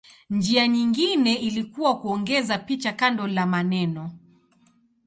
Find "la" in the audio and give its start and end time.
3.27-3.45